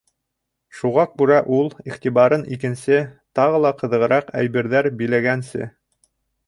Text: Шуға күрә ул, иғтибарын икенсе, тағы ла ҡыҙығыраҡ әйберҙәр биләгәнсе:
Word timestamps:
Шуға 0.77 1.03
күрә 1.19 1.37
ул, 1.57 1.69
иғтибарын 1.91 2.47
икенсе, 2.57 2.99
тағы 3.41 3.61
ла 3.67 3.75
ҡыҙығыраҡ 3.83 4.35
әйберҙәр 4.43 4.95
биләгәнсе: 5.03 5.75